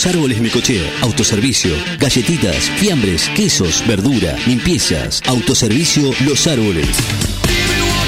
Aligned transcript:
Los 0.00 0.14
árboles 0.14 0.40
Necochea, 0.40 0.90
autoservicio, 1.02 1.72
galletitas, 1.98 2.70
fiambres, 2.76 3.28
quesos, 3.36 3.84
verdura, 3.86 4.34
limpiezas, 4.46 5.20
autoservicio 5.26 6.10
Los 6.24 6.46
Árboles. 6.46 6.88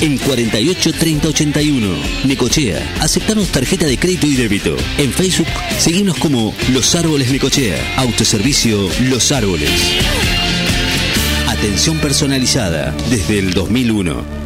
En 0.00 0.18
48 0.18 0.92
30 0.92 1.28
81, 1.28 1.96
Necochea, 2.24 2.96
aceptamos 3.00 3.52
tarjeta 3.52 3.86
de 3.86 3.98
crédito 3.98 4.26
y 4.26 4.34
débito. 4.34 4.76
En 4.98 5.12
Facebook, 5.12 5.46
seguimos 5.78 6.18
como 6.18 6.52
Los 6.72 6.92
Árboles 6.96 7.30
Necochea, 7.30 7.78
autoservicio 7.98 8.88
Los 9.02 9.30
Árboles. 9.30 9.70
Atención 11.46 11.98
personalizada 11.98 12.96
desde 13.10 13.38
el 13.38 13.54
2001. 13.54 14.45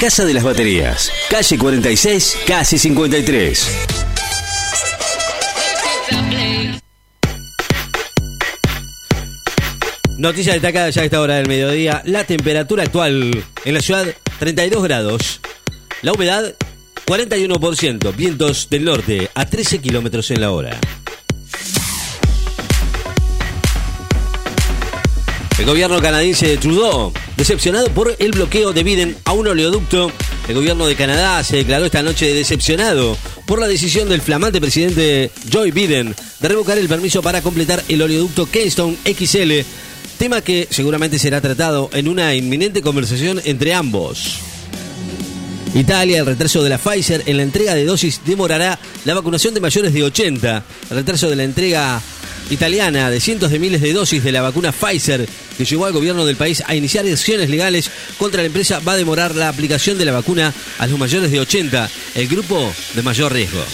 Casa 0.00 0.24
de 0.24 0.32
las 0.32 0.44
Baterías, 0.44 1.10
calle 1.28 1.58
46, 1.58 2.38
casi 2.46 2.78
53. 2.78 3.68
Noticia 10.18 10.52
destacada 10.52 10.90
ya 10.90 11.02
a 11.02 11.04
esta 11.04 11.20
hora 11.20 11.34
del 11.34 11.48
mediodía. 11.48 12.02
La 12.04 12.22
temperatura 12.22 12.84
actual 12.84 13.44
en 13.64 13.74
la 13.74 13.80
ciudad 13.80 14.06
32 14.38 14.84
grados. 14.84 15.40
La 16.02 16.12
humedad 16.12 16.54
41%. 17.04 18.14
Vientos 18.14 18.70
del 18.70 18.84
norte 18.84 19.28
a 19.34 19.46
13 19.46 19.80
kilómetros 19.80 20.30
en 20.30 20.40
la 20.40 20.52
hora. 20.52 20.78
El 25.58 25.66
gobierno 25.66 26.00
canadiense 26.00 26.46
de 26.46 26.56
Trudeau, 26.56 27.12
decepcionado 27.38 27.86
por 27.94 28.16
el 28.18 28.32
bloqueo 28.32 28.72
de 28.72 28.82
Biden 28.82 29.16
a 29.24 29.32
un 29.32 29.46
oleoducto, 29.46 30.10
el 30.48 30.54
gobierno 30.56 30.88
de 30.88 30.96
Canadá 30.96 31.42
se 31.44 31.56
declaró 31.56 31.86
esta 31.86 32.02
noche 32.02 32.34
decepcionado 32.34 33.16
por 33.46 33.60
la 33.60 33.68
decisión 33.68 34.08
del 34.08 34.20
flamante 34.20 34.60
presidente 34.60 35.30
Joe 35.50 35.70
Biden 35.70 36.16
de 36.40 36.48
revocar 36.48 36.76
el 36.76 36.88
permiso 36.88 37.22
para 37.22 37.40
completar 37.40 37.82
el 37.88 38.02
oleoducto 38.02 38.50
Keystone 38.50 38.96
XL, 39.04 39.52
tema 40.18 40.40
que 40.40 40.66
seguramente 40.68 41.18
será 41.20 41.40
tratado 41.40 41.88
en 41.92 42.08
una 42.08 42.34
inminente 42.34 42.82
conversación 42.82 43.40
entre 43.44 43.72
ambos. 43.72 44.40
Italia, 45.74 46.18
el 46.18 46.26
retraso 46.26 46.64
de 46.64 46.70
la 46.70 46.78
Pfizer 46.78 47.22
en 47.26 47.36
la 47.36 47.44
entrega 47.44 47.76
de 47.76 47.84
dosis 47.84 48.20
demorará 48.26 48.80
la 49.04 49.14
vacunación 49.14 49.54
de 49.54 49.60
mayores 49.60 49.92
de 49.92 50.02
80. 50.02 50.64
El 50.90 50.96
retraso 50.96 51.30
de 51.30 51.36
la 51.36 51.44
entrega 51.44 52.02
italiana 52.50 53.10
de 53.10 53.20
cientos 53.20 53.50
de 53.50 53.58
miles 53.58 53.80
de 53.80 53.92
dosis 53.92 54.22
de 54.22 54.32
la 54.32 54.42
vacuna 54.42 54.72
Pfizer 54.72 55.28
que 55.56 55.64
llevó 55.64 55.86
al 55.86 55.92
gobierno 55.92 56.24
del 56.24 56.36
país 56.36 56.62
a 56.66 56.74
iniciar 56.74 57.06
acciones 57.06 57.50
legales 57.50 57.90
contra 58.18 58.42
la 58.42 58.46
empresa 58.46 58.80
va 58.80 58.92
a 58.92 58.96
demorar 58.96 59.34
la 59.34 59.48
aplicación 59.48 59.98
de 59.98 60.04
la 60.04 60.12
vacuna 60.12 60.54
a 60.78 60.86
los 60.86 60.98
mayores 60.98 61.30
de 61.30 61.40
80, 61.40 61.90
el 62.14 62.28
grupo 62.28 62.72
de 62.94 63.02
mayor 63.02 63.32
riesgo. 63.32 63.64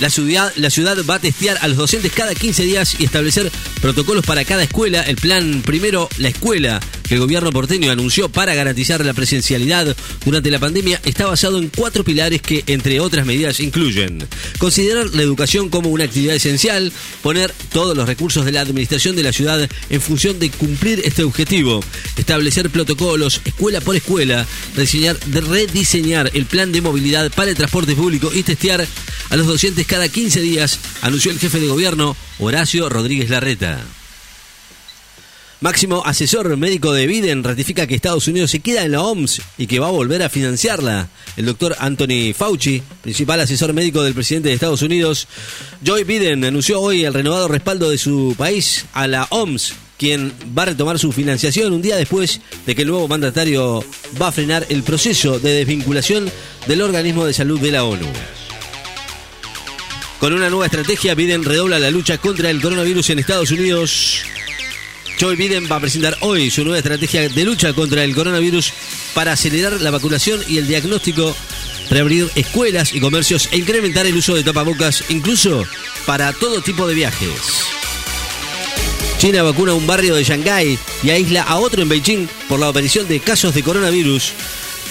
La 0.00 0.10
ciudad, 0.10 0.52
la 0.56 0.70
ciudad 0.70 0.96
va 1.08 1.16
a 1.16 1.18
testear 1.20 1.56
a 1.60 1.68
los 1.68 1.76
docentes 1.76 2.10
cada 2.12 2.34
15 2.34 2.64
días 2.64 2.96
y 2.98 3.04
establecer 3.04 3.50
protocolos 3.80 4.26
para 4.26 4.44
cada 4.44 4.64
escuela. 4.64 5.02
El 5.02 5.16
plan 5.16 5.62
primero, 5.64 6.08
la 6.18 6.28
escuela, 6.28 6.80
que 7.06 7.14
el 7.14 7.20
gobierno 7.20 7.50
porteño 7.52 7.90
anunció 7.90 8.28
para 8.28 8.54
garantizar 8.54 9.04
la 9.04 9.14
presencialidad 9.14 9.96
durante 10.24 10.50
la 10.50 10.58
pandemia, 10.58 11.00
está 11.04 11.26
basado 11.26 11.58
en 11.58 11.68
cuatro 11.68 12.04
pilares 12.04 12.42
que, 12.42 12.64
entre 12.66 13.00
otras 13.00 13.26
medidas, 13.26 13.60
incluyen 13.60 14.26
considerar 14.58 15.06
la 15.14 15.22
educación 15.22 15.68
como 15.68 15.90
una 15.90 16.04
actividad 16.04 16.34
esencial, 16.34 16.92
poner 17.22 17.52
todos 17.72 17.96
los 17.96 18.06
recursos 18.06 18.44
de 18.44 18.52
la 18.52 18.60
administración 18.60 19.16
de 19.16 19.22
la 19.22 19.32
ciudad 19.32 19.68
en 19.90 20.00
función 20.00 20.38
de 20.38 20.50
cumplir 20.50 21.00
este 21.04 21.24
objetivo, 21.24 21.80
establecer 22.16 22.70
protocolos 22.70 23.40
escuela 23.44 23.80
por 23.80 23.96
escuela, 23.96 24.46
rediseñar, 24.74 25.18
rediseñar 25.30 26.30
el 26.34 26.46
plan 26.46 26.72
de 26.72 26.80
movilidad 26.80 27.30
para 27.32 27.50
el 27.50 27.56
transporte 27.56 27.94
público 27.94 28.30
y 28.32 28.42
testear 28.42 28.86
a 29.30 29.36
los 29.36 29.46
docentes 29.46 29.86
cada 29.86 30.08
15 30.08 30.40
días, 30.40 30.78
anunció 31.02 31.30
el 31.30 31.38
jefe 31.38 31.60
de 31.60 31.68
gobierno 31.68 32.16
Horacio 32.38 32.88
Rodríguez 32.88 33.30
Larreta. 33.30 33.84
Máximo 35.60 36.02
asesor 36.04 36.56
médico 36.56 36.92
de 36.92 37.06
Biden 37.06 37.42
ratifica 37.42 37.86
que 37.86 37.94
Estados 37.94 38.28
Unidos 38.28 38.50
se 38.50 38.60
queda 38.60 38.84
en 38.84 38.92
la 38.92 39.02
OMS 39.02 39.40
y 39.56 39.66
que 39.66 39.78
va 39.78 39.86
a 39.86 39.92
volver 39.92 40.22
a 40.22 40.28
financiarla. 40.28 41.08
El 41.36 41.46
doctor 41.46 41.76
Anthony 41.78 42.34
Fauci, 42.36 42.82
principal 43.02 43.40
asesor 43.40 43.72
médico 43.72 44.02
del 44.02 44.14
presidente 44.14 44.48
de 44.48 44.54
Estados 44.54 44.82
Unidos, 44.82 45.26
Joe 45.84 46.04
Biden, 46.04 46.44
anunció 46.44 46.80
hoy 46.80 47.04
el 47.04 47.14
renovado 47.14 47.48
respaldo 47.48 47.88
de 47.88 47.98
su 47.98 48.34
país 48.36 48.84
a 48.92 49.06
la 49.06 49.26
OMS, 49.30 49.74
quien 49.96 50.32
va 50.56 50.64
a 50.64 50.66
retomar 50.66 50.98
su 50.98 51.12
financiación 51.12 51.72
un 51.72 51.82
día 51.82 51.96
después 51.96 52.40
de 52.66 52.74
que 52.74 52.82
el 52.82 52.88
nuevo 52.88 53.08
mandatario 53.08 53.84
va 54.20 54.28
a 54.28 54.32
frenar 54.32 54.66
el 54.68 54.82
proceso 54.82 55.38
de 55.38 55.52
desvinculación 55.52 56.30
del 56.66 56.82
organismo 56.82 57.24
de 57.24 57.32
salud 57.32 57.60
de 57.60 57.72
la 57.72 57.84
ONU. 57.84 58.06
Con 60.18 60.32
una 60.32 60.50
nueva 60.50 60.66
estrategia, 60.66 61.14
Biden 61.14 61.44
redobla 61.44 61.78
la 61.78 61.90
lucha 61.90 62.18
contra 62.18 62.50
el 62.50 62.60
coronavirus 62.60 63.10
en 63.10 63.18
Estados 63.18 63.50
Unidos. 63.50 64.24
Joe 65.20 65.36
Biden 65.36 65.68
va 65.70 65.76
a 65.76 65.80
presentar 65.80 66.16
hoy 66.20 66.50
su 66.50 66.64
nueva 66.64 66.78
estrategia 66.78 67.28
de 67.28 67.44
lucha 67.44 67.72
contra 67.72 68.02
el 68.04 68.14
coronavirus 68.14 68.72
para 69.14 69.32
acelerar 69.32 69.80
la 69.80 69.90
vacunación 69.90 70.40
y 70.48 70.58
el 70.58 70.66
diagnóstico, 70.66 71.34
reabrir 71.90 72.30
escuelas 72.34 72.92
y 72.92 73.00
comercios 73.00 73.48
e 73.52 73.58
incrementar 73.58 74.06
el 74.06 74.16
uso 74.16 74.34
de 74.34 74.42
tapabocas, 74.42 75.04
incluso 75.10 75.64
para 76.06 76.32
todo 76.32 76.62
tipo 76.62 76.86
de 76.86 76.94
viajes. 76.94 77.64
China 79.18 79.42
vacuna 79.42 79.72
un 79.72 79.86
barrio 79.86 80.16
de 80.16 80.24
Shanghái 80.24 80.78
y 81.02 81.10
aísla 81.10 81.42
a 81.42 81.56
otro 81.56 81.82
en 81.82 81.88
Beijing 81.88 82.28
por 82.48 82.58
la 82.58 82.68
aparición 82.68 83.06
de 83.08 83.20
casos 83.20 83.54
de 83.54 83.62
coronavirus. 83.62 84.32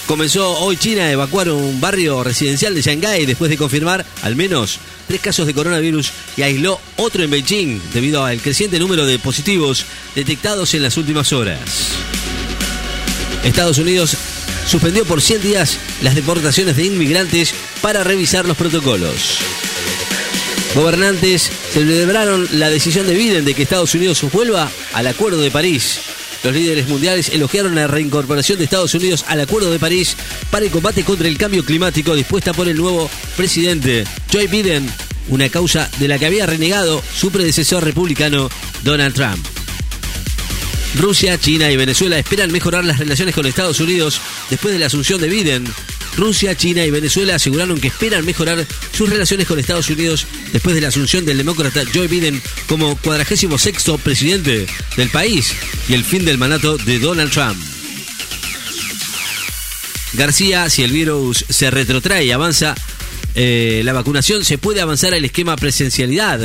Comenzó 0.08 0.58
hoy 0.60 0.78
China 0.78 1.04
a 1.04 1.12
evacuar 1.12 1.50
un 1.50 1.80
barrio 1.80 2.24
residencial 2.24 2.74
de 2.74 2.82
Shanghái 2.82 3.26
después 3.26 3.52
de 3.52 3.58
confirmar 3.58 4.06
al 4.22 4.36
menos 4.36 4.80
tres 5.08 5.22
casos 5.22 5.46
de 5.46 5.54
coronavirus 5.54 6.12
y 6.38 6.42
aisló 6.42 6.80
otro 6.98 7.24
en 7.24 7.32
Beijing 7.32 7.80
debido 7.94 8.24
al 8.26 8.42
creciente 8.42 8.80
número 8.80 9.06
de 9.06 9.20
positivos 9.20 9.86
detectados 10.16 10.74
en 10.74 10.84
las 10.84 10.98
últimas 10.98 11.34
horas. 11.34 11.60
Estados 13.44 13.78
Unidos 13.78 14.16
suspendió 14.68 15.06
por 15.06 15.22
100 15.22 15.42
días 15.42 15.78
las 16.02 16.16
deportaciones 16.16 16.76
de 16.76 16.86
inmigrantes 16.86 17.54
para 17.82 18.04
revisar 18.04 18.46
los 18.46 18.58
protocolos. 18.58 19.40
Gobernantes 20.76 21.52
celebraron 21.72 22.48
la 22.54 22.70
decisión 22.70 23.06
de 23.06 23.14
Biden 23.14 23.46
de 23.46 23.54
que 23.54 23.64
Estados 23.64 23.94
Unidos 23.94 24.24
vuelva 24.32 24.72
al 24.94 25.08
Acuerdo 25.08 25.42
de 25.42 25.52
París. 25.52 26.00
Los 26.44 26.54
líderes 26.54 26.90
mundiales 26.90 27.30
elogiaron 27.30 27.74
la 27.74 27.88
reincorporación 27.88 28.58
de 28.58 28.66
Estados 28.66 28.94
Unidos 28.94 29.24
al 29.28 29.40
Acuerdo 29.40 29.72
de 29.72 29.80
París 29.80 30.18
para 30.52 30.66
el 30.66 30.72
combate 30.72 31.04
contra 31.04 31.28
el 31.28 31.38
cambio 31.38 31.64
climático 31.64 32.16
dispuesta 32.16 32.54
por 32.54 32.68
el 32.68 32.76
nuevo 32.76 33.10
presidente 33.38 34.04
Joe 34.32 34.48
Biden, 34.48 34.90
una 35.30 35.48
causa 35.48 35.90
de 36.00 36.10
la 36.10 36.20
que 36.20 36.26
había 36.26 36.46
renegado 36.46 37.02
su 37.16 37.32
predecesor 37.32 37.84
republicano 37.86 38.50
Donald 38.84 39.16
Trump. 39.16 39.46
Rusia, 41.00 41.40
China 41.40 41.72
y 41.72 41.78
Venezuela 41.78 42.20
esperan 42.20 42.52
mejorar 42.52 42.84
las 42.84 43.00
relaciones 43.00 43.34
con 43.34 43.46
Estados 43.46 43.80
Unidos 43.80 44.20
después 44.50 44.74
de 44.74 44.80
la 44.80 44.88
asunción 44.88 45.20
de 45.22 45.30
Biden. 45.30 45.66
Rusia, 46.18 46.56
China 46.56 46.86
y 46.86 46.92
Venezuela 46.92 47.36
aseguraron 47.36 47.80
que 47.80 47.88
esperan 47.88 48.26
mejorar 48.26 48.66
sus 48.92 49.10
relaciones 49.10 49.48
con 49.48 49.60
Estados 49.60 49.90
Unidos 49.90 50.28
después 50.52 50.76
de 50.76 50.82
la 50.82 50.90
asunción 50.90 51.26
del 51.26 51.38
demócrata 51.38 51.82
Joe 51.94 52.08
Biden 52.08 52.42
como 52.68 52.96
46 52.98 53.52
presidente 54.04 54.68
del 54.96 55.10
país 55.10 55.54
y 55.90 55.94
el 55.94 56.04
fin 56.04 56.26
del 56.26 56.38
mandato 56.38 56.78
de 56.78 57.00
Donald 57.00 57.32
Trump. 57.32 57.58
García, 60.14 60.70
si 60.70 60.84
el 60.84 60.92
virus 60.92 61.44
se 61.50 61.72
retrotrae 61.72 62.26
y 62.26 62.32
avanza, 62.32 62.76
eh, 63.36 63.82
la 63.84 63.94
vacunación 63.94 64.46
se 64.46 64.60
puede 64.60 64.82
avanzar 64.82 65.14
al 65.14 65.26
esquema 65.26 65.56
presencialidad. 65.56 66.40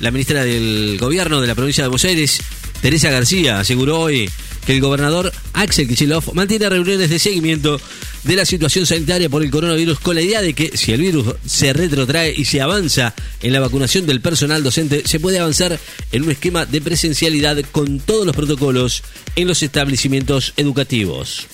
La 0.00 0.10
ministra 0.10 0.44
del 0.44 0.96
Gobierno 0.98 1.42
de 1.42 1.46
la 1.46 1.54
provincia 1.54 1.84
de 1.84 1.88
Buenos 1.88 2.04
Aires, 2.06 2.40
Teresa 2.80 3.10
García, 3.10 3.60
aseguró 3.60 4.00
hoy 4.00 4.30
que 4.66 4.74
el 4.74 4.80
gobernador 4.80 5.32
Axel 5.52 5.88
Kicillof 5.88 6.32
mantiene 6.34 6.68
reuniones 6.68 7.10
de 7.10 7.18
seguimiento 7.18 7.80
de 8.24 8.36
la 8.36 8.44
situación 8.44 8.86
sanitaria 8.86 9.28
por 9.28 9.42
el 9.42 9.50
coronavirus 9.50 10.00
con 10.00 10.14
la 10.14 10.22
idea 10.22 10.42
de 10.42 10.54
que 10.54 10.76
si 10.76 10.92
el 10.92 11.00
virus 11.00 11.34
se 11.46 11.72
retrotrae 11.72 12.34
y 12.36 12.44
se 12.44 12.60
avanza 12.60 13.14
en 13.42 13.52
la 13.52 13.60
vacunación 13.60 14.06
del 14.06 14.20
personal 14.20 14.62
docente, 14.62 15.02
se 15.06 15.20
puede 15.20 15.38
avanzar 15.38 15.78
en 16.12 16.22
un 16.22 16.30
esquema 16.30 16.66
de 16.66 16.80
presencialidad 16.80 17.58
con 17.72 18.00
todos 18.00 18.26
los 18.26 18.36
protocolos 18.36 19.02
en 19.36 19.48
los 19.48 19.62
establecimientos 19.62 20.52
educativos. 20.56 21.48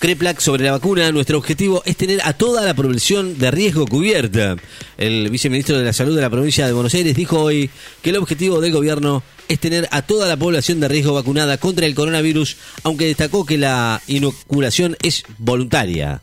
CREPLAC 0.00 0.40
sobre 0.40 0.64
la 0.64 0.72
vacuna, 0.72 1.12
nuestro 1.12 1.36
objetivo 1.36 1.82
es 1.84 1.94
tener 1.94 2.22
a 2.24 2.32
toda 2.32 2.64
la 2.64 2.72
población 2.72 3.36
de 3.36 3.50
riesgo 3.50 3.86
cubierta. 3.86 4.56
El 4.96 5.28
viceministro 5.28 5.76
de 5.76 5.84
la 5.84 5.92
Salud 5.92 6.16
de 6.16 6.22
la 6.22 6.30
provincia 6.30 6.66
de 6.66 6.72
Buenos 6.72 6.94
Aires 6.94 7.14
dijo 7.14 7.38
hoy 7.38 7.68
que 8.00 8.08
el 8.08 8.16
objetivo 8.16 8.62
del 8.62 8.72
gobierno 8.72 9.22
es 9.46 9.60
tener 9.60 9.86
a 9.90 10.00
toda 10.00 10.26
la 10.26 10.38
población 10.38 10.80
de 10.80 10.88
riesgo 10.88 11.12
vacunada 11.12 11.58
contra 11.58 11.84
el 11.84 11.94
coronavirus, 11.94 12.56
aunque 12.82 13.04
destacó 13.04 13.44
que 13.44 13.58
la 13.58 14.00
inoculación 14.06 14.96
es 15.02 15.22
voluntaria. 15.36 16.22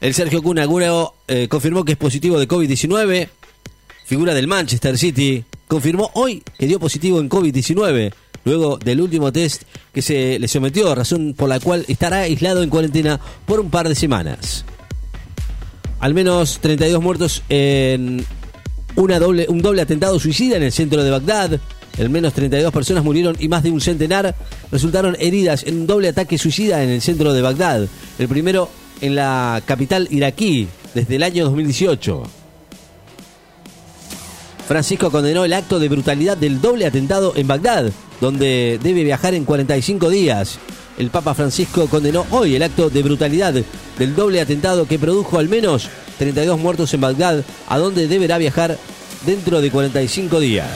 El 0.00 0.14
Sergio 0.14 0.42
Cunaguro 0.42 1.14
eh, 1.28 1.48
confirmó 1.48 1.84
que 1.84 1.92
es 1.92 1.98
positivo 1.98 2.40
de 2.40 2.48
COVID-19. 2.48 3.28
Figura 4.06 4.32
del 4.32 4.46
Manchester 4.46 4.96
City 4.96 5.44
confirmó 5.68 6.10
hoy 6.14 6.42
que 6.58 6.66
dio 6.66 6.80
positivo 6.80 7.20
en 7.20 7.28
COVID-19 7.28 8.14
luego 8.46 8.78
del 8.78 9.00
último 9.00 9.32
test 9.32 9.64
que 9.92 10.00
se 10.00 10.38
le 10.38 10.48
sometió, 10.48 10.94
razón 10.94 11.34
por 11.36 11.48
la 11.48 11.60
cual 11.60 11.84
estará 11.88 12.20
aislado 12.20 12.62
en 12.62 12.70
cuarentena 12.70 13.20
por 13.44 13.60
un 13.60 13.70
par 13.70 13.88
de 13.88 13.94
semanas. 13.94 14.64
Al 15.98 16.14
menos 16.14 16.60
32 16.60 17.02
muertos 17.02 17.42
en 17.48 18.24
un 18.94 19.62
doble 19.62 19.82
atentado 19.82 20.18
suicida 20.20 20.56
en 20.56 20.62
el 20.62 20.72
centro 20.72 21.02
de 21.02 21.10
Bagdad. 21.10 21.60
Al 21.98 22.10
menos 22.10 22.34
32 22.34 22.72
personas 22.72 23.02
murieron 23.02 23.36
y 23.40 23.48
más 23.48 23.62
de 23.62 23.70
un 23.70 23.80
centenar 23.80 24.34
resultaron 24.70 25.16
heridas 25.18 25.64
en 25.64 25.80
un 25.80 25.86
doble 25.86 26.08
ataque 26.08 26.38
suicida 26.38 26.84
en 26.84 26.90
el 26.90 27.02
centro 27.02 27.32
de 27.32 27.42
Bagdad. 27.42 27.88
El 28.18 28.28
primero 28.28 28.70
en 29.00 29.16
la 29.16 29.60
capital 29.66 30.06
iraquí 30.10 30.68
desde 30.94 31.16
el 31.16 31.24
año 31.24 31.44
2018. 31.46 32.45
Francisco 34.66 35.12
condenó 35.12 35.44
el 35.44 35.52
acto 35.52 35.78
de 35.78 35.88
brutalidad 35.88 36.36
del 36.36 36.60
doble 36.60 36.86
atentado 36.86 37.32
en 37.36 37.46
Bagdad, 37.46 37.92
donde 38.20 38.80
debe 38.82 39.04
viajar 39.04 39.34
en 39.34 39.44
45 39.44 40.10
días. 40.10 40.58
El 40.98 41.10
Papa 41.10 41.34
Francisco 41.34 41.86
condenó 41.86 42.26
hoy 42.30 42.56
el 42.56 42.62
acto 42.62 42.90
de 42.90 43.02
brutalidad 43.02 43.54
del 43.98 44.16
doble 44.16 44.40
atentado 44.40 44.86
que 44.86 44.98
produjo 44.98 45.38
al 45.38 45.48
menos 45.48 45.88
32 46.18 46.58
muertos 46.58 46.92
en 46.94 47.00
Bagdad, 47.00 47.44
a 47.68 47.78
donde 47.78 48.08
deberá 48.08 48.38
viajar 48.38 48.76
dentro 49.24 49.60
de 49.60 49.70
45 49.70 50.40
días. 50.40 50.66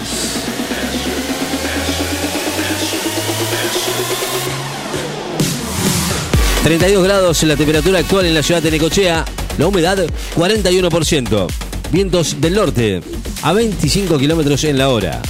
...32 6.63 7.03
grados 7.03 7.43
la 7.45 7.57
temperatura 7.57 8.01
actual 8.01 8.27
en 8.27 8.35
la 8.35 8.43
ciudad 8.43 8.63
de 8.63 8.71
Necochea... 8.71 9.25
...la 9.57 9.67
humedad 9.67 10.07
41%... 10.37 11.70
...vientos 11.93 12.41
del 12.41 12.55
norte 12.55 13.01
a 13.43 13.53
25 13.53 14.19
kilómetros 14.19 14.65
en 14.65 14.79
la 14.79 14.91
hora. 14.91 15.21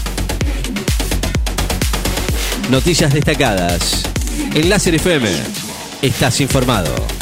Noticias 2.71 3.13
destacadas. 3.13 4.03
En 4.55 4.69
Láser 4.69 4.95
FM. 4.95 5.29
Estás 6.03 6.41
informado. 6.41 7.20